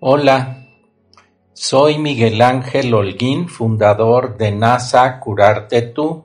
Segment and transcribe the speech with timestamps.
[0.00, 0.64] Hola,
[1.54, 6.24] soy Miguel Ángel Holguín, fundador de NASA Curarte Tú.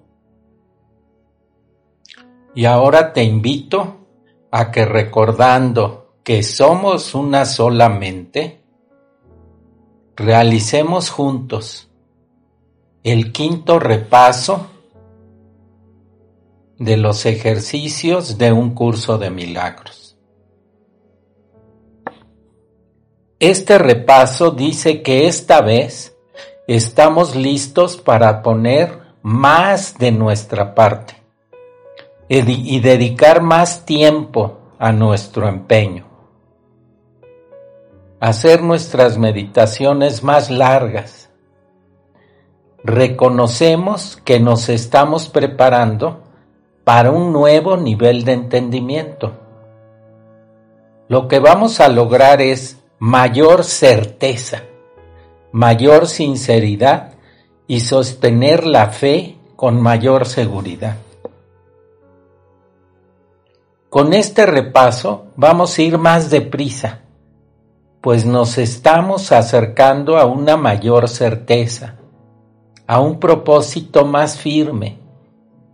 [2.54, 4.06] Y ahora te invito
[4.52, 8.62] a que recordando que somos una sola mente,
[10.16, 11.90] realicemos juntos
[13.04, 14.68] el quinto repaso
[16.78, 20.03] de los ejercicios de un curso de milagros.
[23.44, 26.16] Este repaso dice que esta vez
[26.66, 31.22] estamos listos para poner más de nuestra parte
[32.30, 36.06] y dedicar más tiempo a nuestro empeño.
[38.22, 41.30] Hacer nuestras meditaciones más largas.
[42.82, 46.24] Reconocemos que nos estamos preparando
[46.86, 49.34] para un nuevo nivel de entendimiento.
[51.10, 54.64] Lo que vamos a lograr es mayor certeza,
[55.52, 57.16] mayor sinceridad
[57.68, 60.96] y sostener la fe con mayor seguridad.
[63.90, 67.02] Con este repaso vamos a ir más deprisa,
[68.00, 71.98] pues nos estamos acercando a una mayor certeza,
[72.88, 74.98] a un propósito más firme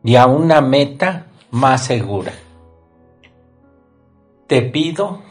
[0.03, 2.33] y a una meta más segura.
[4.47, 5.28] Te pido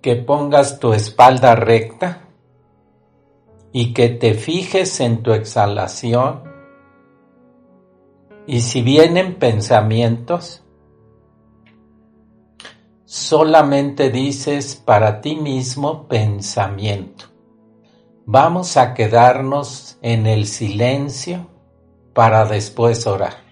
[0.00, 2.28] que pongas tu espalda recta
[3.72, 6.48] y que te fijes en tu exhalación
[8.46, 10.62] y si vienen pensamientos,
[13.04, 17.26] solamente dices para ti mismo pensamiento.
[18.24, 21.46] Vamos a quedarnos en el silencio
[22.14, 23.47] para después orar.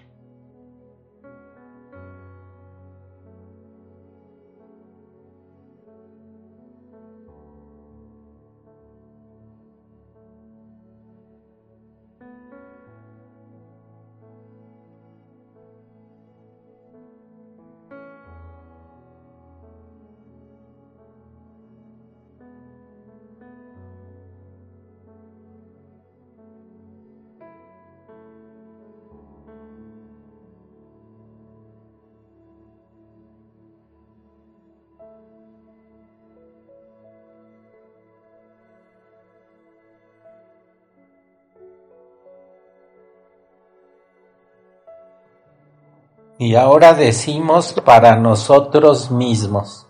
[46.39, 49.87] Y ahora decimos para nosotros mismos,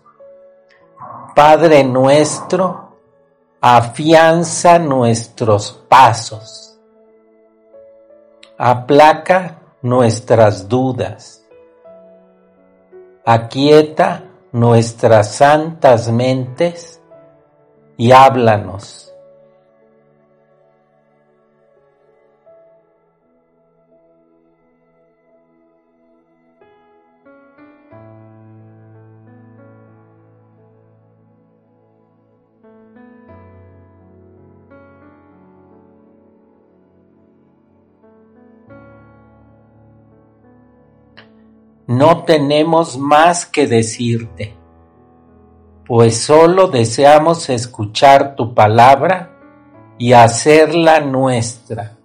[1.34, 2.96] Padre nuestro,
[3.60, 6.78] afianza nuestros pasos,
[8.56, 11.44] aplaca nuestras dudas,
[13.24, 17.00] aquieta nuestras santas mentes
[17.98, 19.07] y háblanos
[41.98, 44.54] no tenemos más que decirte,
[45.84, 49.32] pues solo deseamos escuchar tu palabra
[49.98, 51.97] y hacerla nuestra.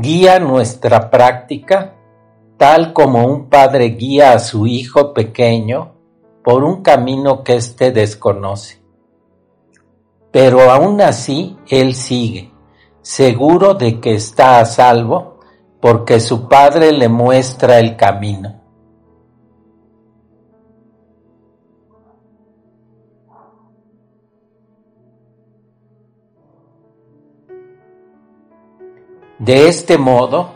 [0.00, 1.94] Guía nuestra práctica
[2.56, 5.92] tal como un padre guía a su hijo pequeño
[6.42, 8.82] por un camino que éste desconoce.
[10.30, 12.50] Pero aún así él sigue,
[13.02, 15.38] seguro de que está a salvo,
[15.82, 18.59] porque su padre le muestra el camino.
[29.40, 30.50] De este modo,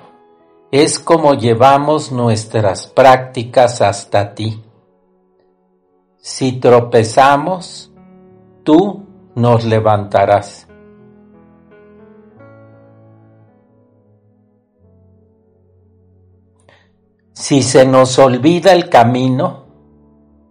[0.71, 4.63] es como llevamos nuestras prácticas hasta ti.
[6.19, 7.91] Si tropezamos,
[8.63, 10.69] tú nos levantarás.
[17.33, 19.65] Si se nos olvida el camino,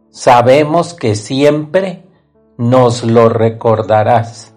[0.09, 2.07] sabemos que siempre
[2.57, 4.52] nos lo recordarás.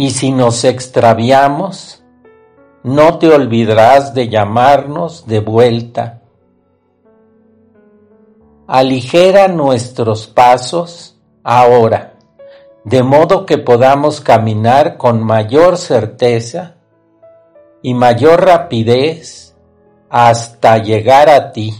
[0.00, 2.02] Y si nos extraviamos,
[2.82, 6.22] no te olvidarás de llamarnos de vuelta.
[8.66, 12.14] Aligera nuestros pasos ahora,
[12.82, 16.76] de modo que podamos caminar con mayor certeza
[17.82, 19.54] y mayor rapidez
[20.08, 21.74] hasta llegar a ti.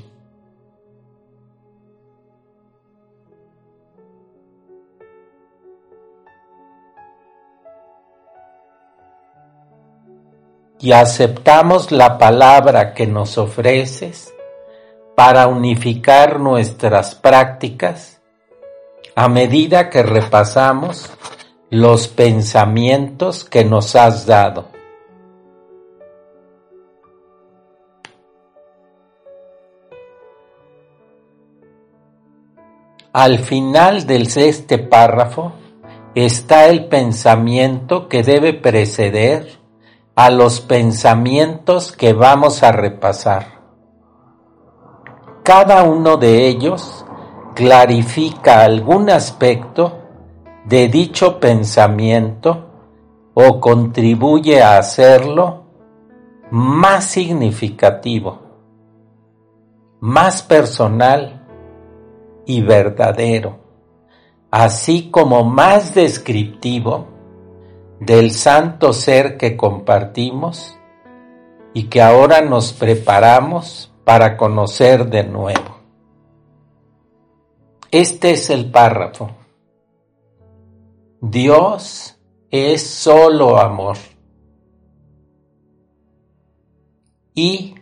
[10.80, 14.32] Y aceptamos la palabra que nos ofreces
[15.14, 18.22] para unificar nuestras prácticas
[19.14, 21.10] a medida que repasamos
[21.68, 24.68] los pensamientos que nos has dado.
[33.12, 35.52] Al final de este párrafo
[36.14, 39.59] está el pensamiento que debe preceder
[40.20, 43.58] a los pensamientos que vamos a repasar.
[45.42, 47.06] Cada uno de ellos
[47.54, 49.96] clarifica algún aspecto
[50.66, 52.66] de dicho pensamiento
[53.32, 55.64] o contribuye a hacerlo
[56.50, 58.40] más significativo,
[60.00, 61.46] más personal
[62.44, 63.56] y verdadero,
[64.50, 67.06] así como más descriptivo
[68.00, 70.76] del santo ser que compartimos
[71.74, 75.78] y que ahora nos preparamos para conocer de nuevo.
[77.90, 79.30] Este es el párrafo.
[81.20, 82.16] Dios
[82.50, 83.98] es solo amor.
[87.34, 87.74] Y,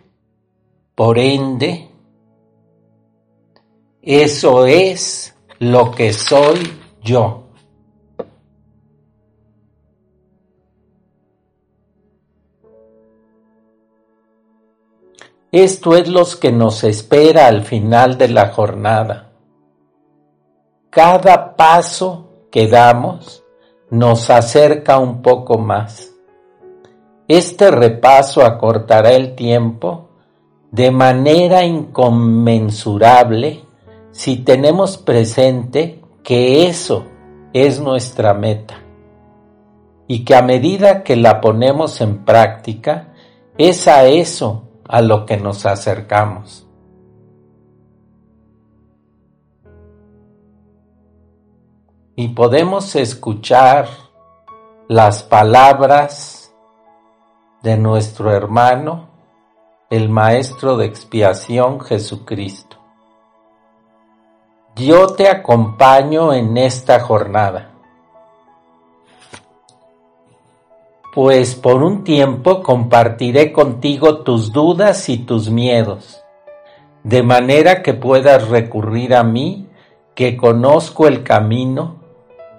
[0.95, 1.89] por ende,
[4.03, 6.59] eso es lo que soy
[7.03, 7.48] yo.
[15.51, 19.31] Esto es lo que nos espera al final de la jornada.
[20.91, 23.43] Cada paso que damos
[23.89, 26.13] nos acerca un poco más.
[27.29, 30.11] Este repaso acortará el tiempo
[30.71, 33.65] de manera inconmensurable
[34.11, 37.07] si tenemos presente que eso
[37.55, 38.83] es nuestra meta
[40.07, 43.15] y que a medida que la ponemos en práctica,
[43.57, 46.67] es a eso a lo que nos acercamos.
[52.17, 53.87] Y podemos escuchar
[54.89, 56.53] las palabras
[57.63, 59.09] de nuestro hermano,
[59.91, 62.77] el Maestro de Expiación Jesucristo.
[64.75, 67.78] Yo te acompaño en esta jornada
[71.19, 76.23] pues por un tiempo compartiré contigo tus dudas y tus miedos,
[77.03, 79.67] de manera que puedas recurrir a mí,
[80.15, 81.97] que conozco el camino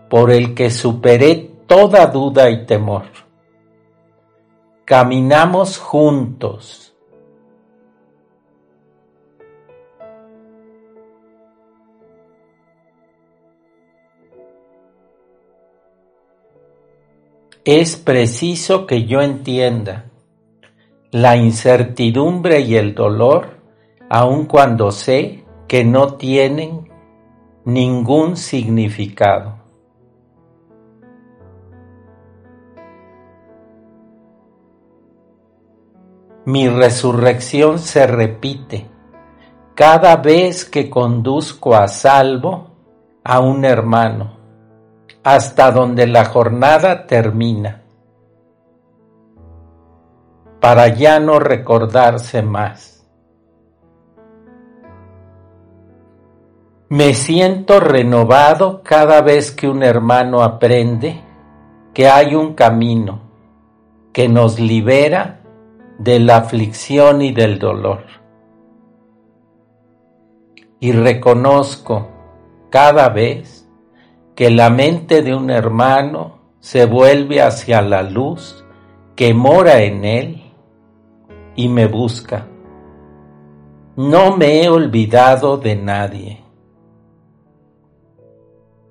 [0.10, 1.36] por el que superé
[1.68, 3.06] toda duda y temor.
[4.84, 6.88] Caminamos juntos
[17.66, 20.06] Es preciso que yo entienda
[21.12, 23.58] la incertidumbre y el dolor,
[24.10, 26.89] aun cuando sé que no tienen
[27.66, 29.58] ningún significado.
[36.46, 38.88] Mi resurrección se repite
[39.75, 42.70] cada vez que conduzco a salvo
[43.24, 44.38] a un hermano
[45.31, 47.83] hasta donde la jornada termina.
[50.59, 53.07] para ya no recordarse más.
[56.89, 61.21] Me siento renovado cada vez que un hermano aprende
[61.93, 63.21] que hay un camino
[64.12, 65.39] que nos libera
[65.98, 68.03] de la aflicción y del dolor.
[70.79, 72.09] Y reconozco
[72.69, 73.59] cada vez
[74.39, 78.63] que la mente de un hermano se vuelve hacia la luz
[79.17, 80.53] que mora en él
[81.58, 82.48] y me busca.
[83.98, 86.41] No me he olvidado de nadie.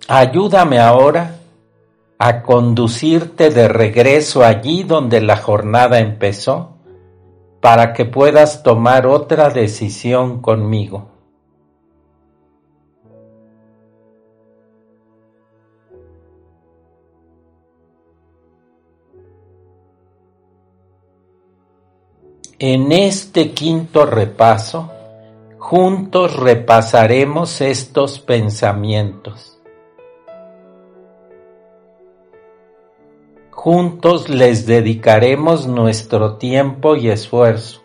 [0.07, 1.39] Ayúdame ahora
[2.19, 6.75] a conducirte de regreso allí donde la jornada empezó
[7.63, 11.09] para que puedas tomar otra decisión conmigo.
[22.61, 24.91] En este quinto repaso,
[25.59, 29.61] juntos repasaremos estos pensamientos.
[33.53, 37.81] Juntos les dedicaremos nuestro tiempo y esfuerzo.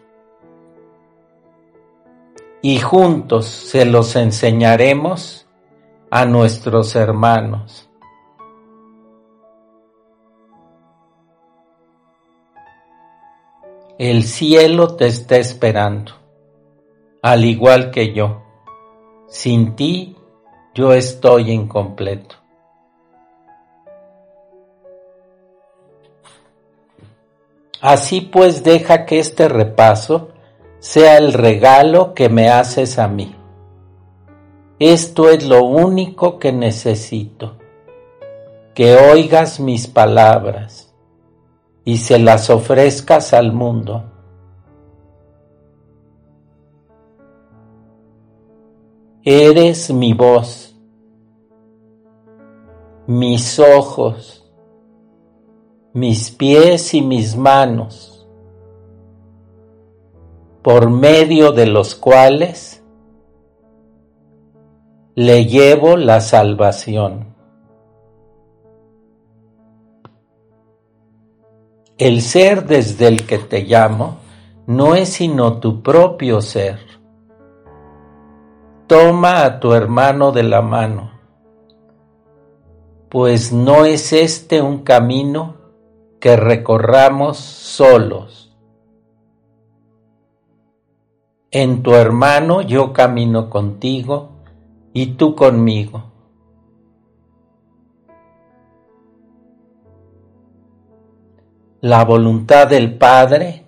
[2.64, 5.46] Y juntos se los enseñaremos
[6.10, 7.92] a nuestros hermanos.
[14.00, 16.14] El cielo te está esperando,
[17.22, 18.42] al igual que yo.
[19.28, 20.16] Sin ti
[20.74, 22.36] yo estoy incompleto.
[27.82, 30.30] Así pues deja que este repaso
[30.80, 33.36] sea el regalo que me haces a mí.
[34.80, 37.60] Esto es lo único que necesito,
[38.74, 40.93] que oigas mis palabras
[41.86, 44.04] y se las ofrezcas al mundo.
[49.24, 50.76] Eres mi voz,
[53.08, 54.52] mis ojos,
[55.94, 58.28] mis pies y mis manos,
[60.62, 62.84] por medio de los cuales
[65.16, 67.33] le llevo la salvación.
[72.00, 74.18] El ser desde el que te llamo
[74.66, 76.80] no es sino tu propio ser.
[78.88, 81.12] Toma a tu hermano de la mano,
[83.10, 85.56] pues no es este un camino
[86.20, 88.58] que recorramos solos.
[91.52, 94.30] En tu hermano yo camino contigo
[94.94, 96.13] y tú conmigo.
[101.84, 103.66] La voluntad del Padre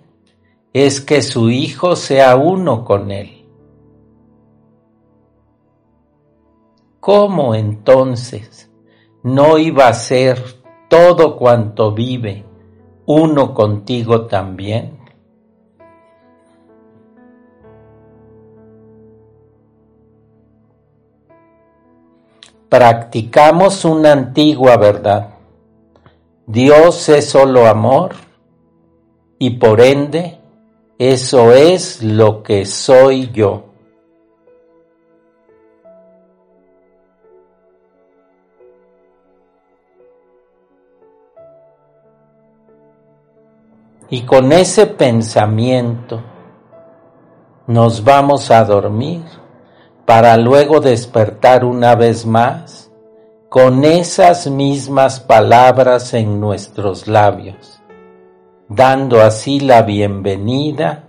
[0.72, 3.44] es que su Hijo sea uno con Él.
[6.98, 8.72] ¿Cómo entonces
[9.22, 10.42] no iba a ser
[10.88, 12.46] todo cuanto vive
[13.04, 14.98] uno contigo también?
[22.70, 25.35] Practicamos una antigua verdad
[26.46, 28.14] Dios es solo amor
[29.36, 30.38] y por ende
[30.96, 33.64] eso es lo que soy yo.
[44.08, 46.22] Y con ese pensamiento
[47.66, 49.24] nos vamos a dormir
[50.04, 52.85] para luego despertar una vez más
[53.48, 57.80] con esas mismas palabras en nuestros labios,
[58.68, 61.04] dando así la bienvenida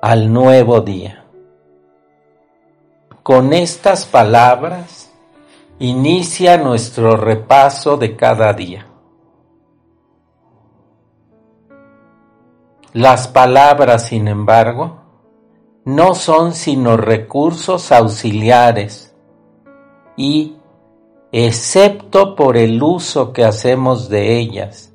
[0.00, 1.24] al nuevo día.
[3.22, 5.12] Con estas palabras
[5.78, 8.86] inicia nuestro repaso de cada día.
[12.94, 15.02] Las palabras, sin embargo,
[15.84, 19.15] no son sino recursos auxiliares
[20.16, 20.56] y,
[21.32, 24.92] excepto por el uso que hacemos de ellas,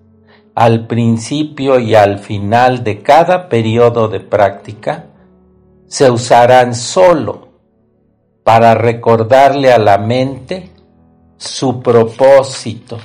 [0.56, 5.06] al principio y al final de cada periodo de práctica,
[5.88, 7.50] se usarán solo
[8.44, 10.72] para recordarle a la mente
[11.38, 12.98] su propósito,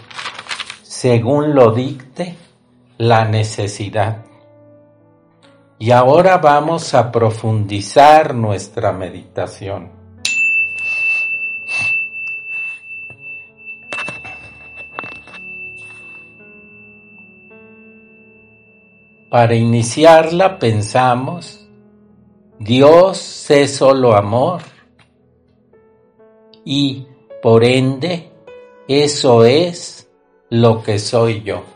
[0.82, 2.37] según lo dicte
[2.99, 4.25] la necesidad.
[5.78, 9.95] Y ahora vamos a profundizar nuestra meditación.
[19.30, 21.68] Para iniciarla pensamos,
[22.59, 24.62] Dios es solo amor
[26.64, 27.06] y
[27.42, 28.30] por ende
[28.88, 30.09] eso es
[30.49, 31.75] lo que soy yo.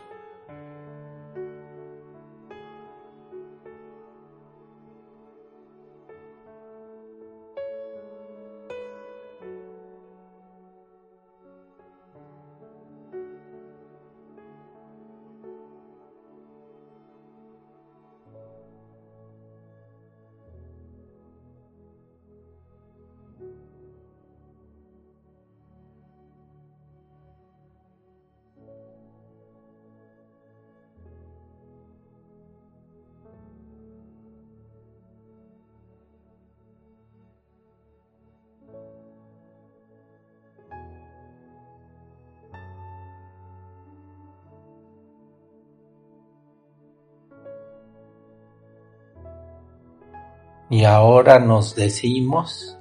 [50.71, 52.79] Y ahora nos decimos,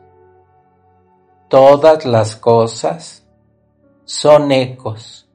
[1.48, 3.26] todas las cosas
[4.04, 5.28] son ecos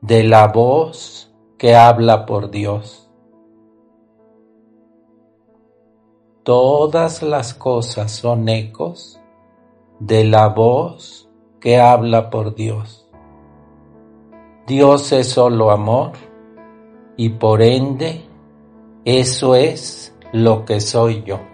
[0.00, 3.10] de la voz que habla por Dios.
[6.42, 9.20] Todas las cosas son ecos
[10.00, 11.28] de la voz
[11.60, 13.06] que habla por Dios.
[14.66, 16.12] Dios es solo amor
[17.18, 18.22] y por ende
[19.04, 21.51] eso es lo que soy yo.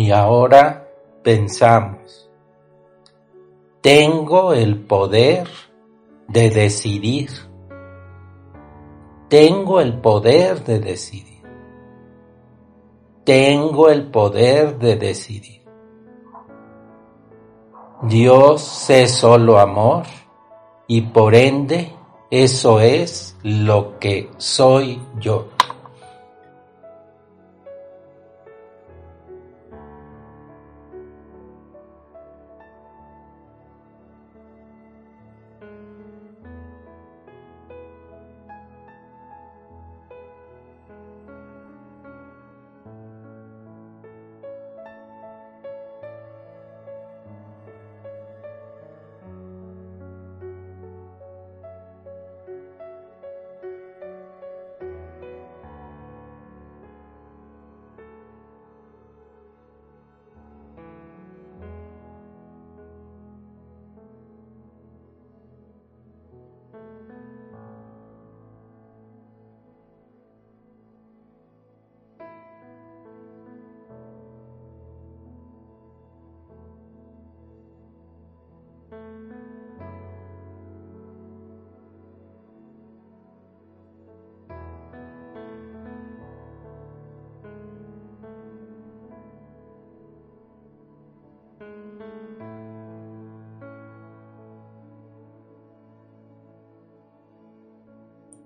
[0.00, 0.88] Y ahora
[1.22, 2.30] pensamos,
[3.82, 5.46] tengo el poder
[6.26, 7.28] de decidir.
[9.28, 11.42] Tengo el poder de decidir.
[13.24, 15.66] Tengo el poder de decidir.
[18.00, 20.04] Dios es solo amor
[20.86, 21.92] y por ende
[22.30, 25.48] eso es lo que soy yo.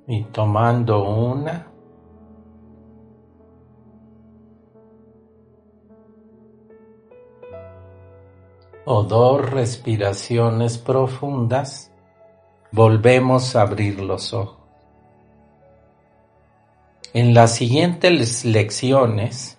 [0.06, 1.68] Y tomando una
[8.84, 11.90] o dos respiraciones profundas,
[12.70, 14.58] volvemos a abrir los ojos.
[17.14, 19.58] En las siguientes lecciones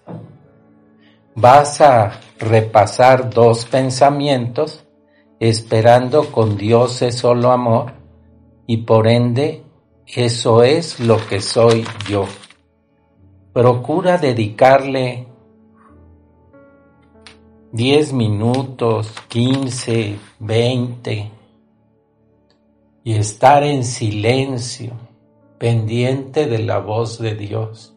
[1.33, 4.85] vas a repasar dos pensamientos
[5.39, 7.93] esperando con Dios es solo amor
[8.67, 9.64] y por ende
[10.07, 12.25] eso es lo que soy yo.
[13.53, 15.27] Procura dedicarle
[17.71, 21.31] 10 minutos, 15, 20
[23.03, 24.93] y estar en silencio,
[25.57, 27.95] pendiente de la voz de Dios.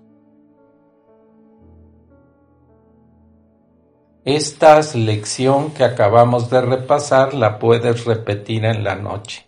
[4.25, 9.47] Esta lección que acabamos de repasar la puedes repetir en la noche.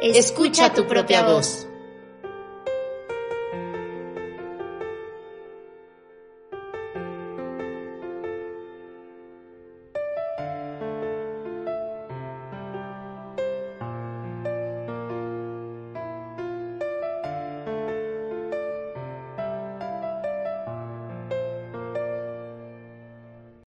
[0.00, 1.66] escucha, tu, propia voz.